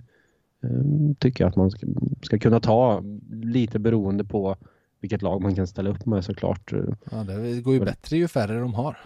[1.18, 1.86] tycker jag att man ska,
[2.22, 4.56] ska, kunna ta lite beroende på
[5.00, 6.72] vilket lag man kan ställa upp med såklart.
[7.10, 8.98] Ja, det går ju bättre ju färre de har.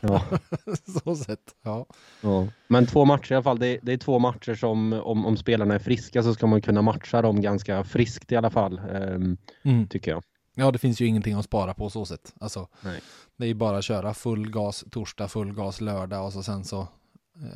[0.00, 0.22] Ja.
[1.04, 1.86] så sett, ja.
[2.20, 2.46] ja.
[2.68, 3.58] Men två matcher i alla fall.
[3.58, 6.62] Det är, det är, två matcher som om, om spelarna är friska så ska man
[6.62, 8.80] kunna matcha dem ganska friskt i alla fall.
[8.92, 9.88] Um, mm.
[9.88, 10.22] Tycker jag.
[10.54, 12.34] Ja, det finns ju ingenting att spara på så sätt.
[12.40, 13.00] Alltså, Nej.
[13.36, 16.64] Det är ju bara att köra full gas torsdag, full gas lördag och så sen
[16.64, 16.88] så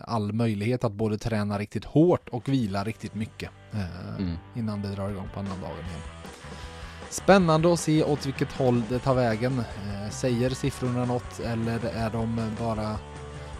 [0.04, 4.36] all möjlighet att både träna riktigt hårt och vila riktigt mycket eh, mm.
[4.56, 6.00] innan det drar igång på annan dagen igen.
[7.10, 9.58] Spännande att se åt vilket håll det tar vägen.
[9.58, 12.98] Eh, säger siffrorna något eller är de bara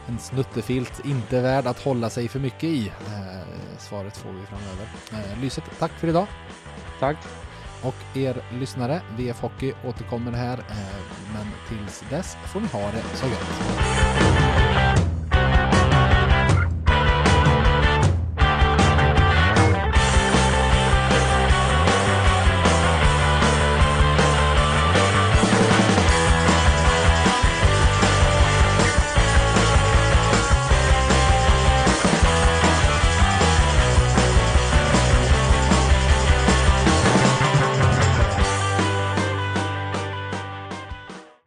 [0.09, 2.87] en snuttefilt inte värd att hålla sig för mycket i?
[2.87, 4.89] Eh, svaret får vi framöver.
[5.13, 6.27] Eh, Lyset, tack för idag.
[7.01, 7.17] Tack.
[7.83, 11.01] Och er lyssnare, VF Hockey återkommer här, eh,
[11.33, 14.50] men tills dess får ni ha det så gött.